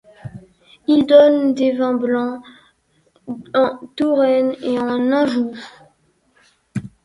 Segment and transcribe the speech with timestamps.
[0.87, 2.41] Il donne des vins blancs
[3.53, 5.53] en Touraine et en Anjou.